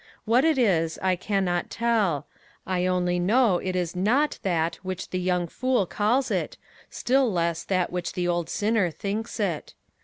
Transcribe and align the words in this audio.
What 0.25 0.43
it 0.43 0.57
is, 0.57 0.97
I 1.03 1.15
can 1.15 1.45
not 1.45 1.69
tell; 1.69 2.25
I 2.65 2.87
only 2.87 3.19
know 3.19 3.59
it 3.59 3.75
is 3.75 3.95
not 3.95 4.39
that 4.41 4.77
which 4.77 5.11
the 5.11 5.19
young 5.19 5.45
fool 5.45 5.85
calls 5.85 6.31
it, 6.31 6.57
still 6.89 7.31
less 7.31 7.63
that 7.65 7.91
which 7.91 8.13
the 8.13 8.27
old 8.27 8.49
sinner 8.49 8.89
thinks 8.89 9.39
it. 9.39 9.75